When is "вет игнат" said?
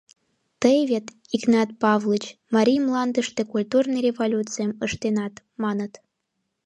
0.89-1.69